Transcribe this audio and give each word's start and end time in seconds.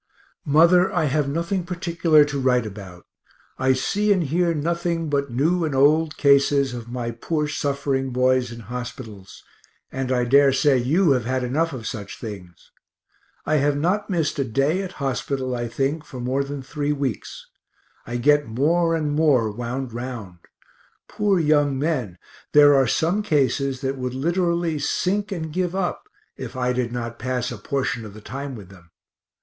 Mother, 0.47 0.91
I 0.91 1.05
have 1.05 1.29
nothing 1.29 1.63
particular 1.63 2.25
to 2.25 2.39
write 2.39 2.65
about 2.65 3.05
I 3.59 3.73
see 3.73 4.11
and 4.11 4.23
hear 4.23 4.51
nothing 4.55 5.11
but 5.11 5.29
new 5.29 5.63
and 5.63 5.75
old 5.75 6.17
cases 6.17 6.73
of 6.73 6.89
my 6.89 7.11
poor 7.11 7.47
suffering 7.47 8.09
boys 8.09 8.51
in 8.51 8.61
hospitals, 8.61 9.43
and 9.91 10.11
I 10.11 10.23
dare 10.25 10.53
say 10.53 10.79
you 10.79 11.11
have 11.11 11.25
had 11.25 11.43
enough 11.43 11.71
of 11.71 11.85
such 11.85 12.19
things. 12.19 12.71
I 13.45 13.57
have 13.57 13.77
not 13.77 14.09
missed 14.09 14.39
a 14.39 14.43
day 14.43 14.81
at 14.81 14.93
hospital, 14.93 15.53
I 15.55 15.67
think, 15.67 16.03
for 16.03 16.19
more 16.19 16.43
than 16.43 16.63
three 16.63 16.93
weeks 16.93 17.45
I 18.07 18.17
get 18.17 18.47
more 18.47 18.95
and 18.95 19.11
more 19.13 19.51
wound 19.51 19.93
round. 19.93 20.39
Poor 21.07 21.39
young 21.39 21.77
men 21.77 22.17
there 22.53 22.73
are 22.73 22.87
some 22.87 23.21
cases 23.21 23.81
that 23.81 23.97
would 23.99 24.15
literally 24.15 24.79
sink 24.79 25.31
and 25.31 25.53
give 25.53 25.75
up 25.75 26.09
if 26.37 26.55
I 26.55 26.73
did 26.73 26.91
not 26.91 27.19
pass 27.19 27.51
a 27.51 27.57
portion 27.59 28.03
of 28.03 28.15
the 28.15 28.21
time 28.21 28.55
with 28.55 28.69
them. 28.69 28.89